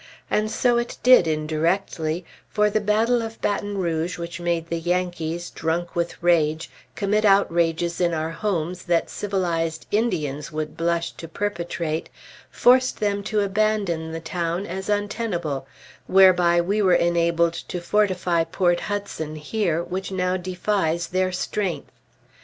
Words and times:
And 0.31 0.49
so 0.49 0.79
it 0.79 0.97
did, 1.03 1.27
indirectly; 1.27 2.25
for 2.49 2.71
the 2.71 2.81
battle 2.81 3.21
of 3.21 3.39
Baton 3.39 3.77
Rouge 3.77 4.17
which 4.17 4.39
made 4.39 4.67
the 4.67 4.79
Yankees, 4.79 5.51
drunk 5.51 5.95
with 5.95 6.15
rage, 6.23 6.71
commit 6.95 7.23
outrages 7.23 8.01
in 8.01 8.11
our 8.11 8.31
homes 8.31 8.81
that 8.85 9.11
civilized 9.11 9.85
Indians 9.91 10.51
would 10.51 10.75
blush 10.75 11.11
to 11.11 11.27
perpetrate, 11.27 12.09
forced 12.49 12.99
them 12.99 13.21
to 13.25 13.41
abandon 13.41 14.11
the 14.11 14.19
town 14.19 14.65
as 14.65 14.89
untenable, 14.89 15.67
whereby 16.07 16.59
we 16.59 16.81
were 16.81 16.95
enabled 16.95 17.53
to 17.53 17.79
fortify 17.79 18.43
Port 18.43 18.79
Hudson 18.79 19.35
here, 19.35 19.83
which 19.83 20.11
now 20.11 20.35
defies 20.35 21.09
their 21.09 21.31
strength. 21.31 21.91